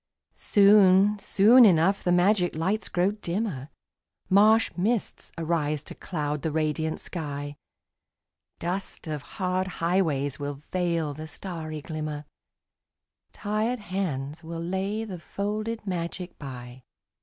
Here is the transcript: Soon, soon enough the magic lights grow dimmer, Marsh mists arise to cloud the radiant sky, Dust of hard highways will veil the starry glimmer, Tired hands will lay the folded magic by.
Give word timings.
Soon, 0.33 1.19
soon 1.19 1.63
enough 1.63 2.03
the 2.03 2.11
magic 2.11 2.55
lights 2.55 2.89
grow 2.89 3.11
dimmer, 3.11 3.69
Marsh 4.31 4.71
mists 4.75 5.31
arise 5.37 5.83
to 5.83 5.93
cloud 5.93 6.41
the 6.41 6.49
radiant 6.51 6.99
sky, 6.99 7.55
Dust 8.57 9.05
of 9.05 9.21
hard 9.21 9.67
highways 9.67 10.39
will 10.39 10.63
veil 10.71 11.13
the 11.13 11.27
starry 11.27 11.81
glimmer, 11.83 12.25
Tired 13.31 13.77
hands 13.77 14.43
will 14.43 14.59
lay 14.63 15.03
the 15.05 15.19
folded 15.19 15.85
magic 15.85 16.39
by. 16.39 16.81